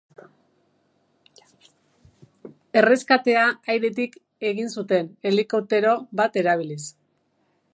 Erreskatea 2.81 3.43
airetik 3.73 4.17
egin 4.53 4.73
zuten, 4.77 5.13
helikoptero 5.33 5.93
bat 6.23 6.41
erabiliz. 6.43 6.83